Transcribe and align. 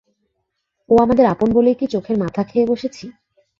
ও 0.89 0.93
আমাদের 0.97 1.25
আপন 1.25 1.47
বলেই 1.53 1.75
কি 1.75 1.85
চোখের 1.87 2.17
মাথা 2.17 2.41
খেয়ে 2.43 2.69
বসেছি? 2.71 3.05